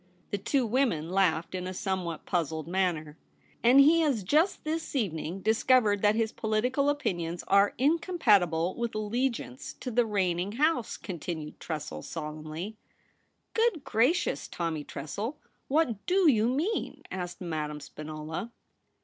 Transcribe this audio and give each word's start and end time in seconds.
The 0.31 0.39
two 0.39 0.65
women 0.65 1.11
laughed 1.11 1.53
in 1.53 1.67
a 1.67 1.75
somewhat 1.75 2.25
puzzled 2.25 2.67
manner. 2.67 3.03
^ 3.21 3.23
And 3.61 3.79
he 3.79 3.99
has 3.99 4.23
just 4.23 4.63
this 4.63 4.95
evening 4.95 5.41
discovered 5.41 6.01
that 6.01 6.15
his 6.15 6.31
political 6.31 6.89
opinions 6.89 7.43
are 7.47 7.75
incompatible 7.77 8.73
with 8.75 8.95
allegiance 8.95 9.73
to 9.79 9.91
the 9.91 10.07
reigning 10.07 10.53
house,' 10.53 10.97
con 10.97 11.19
tinued 11.19 11.59
Tressel 11.59 12.01
solemnly. 12.01 12.77
* 13.15 13.53
Good 13.53 13.83
gracious, 13.83 14.47
Tommy 14.47 14.83
Tressel, 14.83 15.37
what 15.67 16.03
do 16.07 16.27
you 16.31 16.47
mean?' 16.49 17.03
asked 17.11 17.39
Madame 17.39 17.79
Spinola. 17.79 18.51